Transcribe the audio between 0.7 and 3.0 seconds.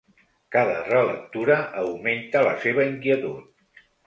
relectura augmenta la seva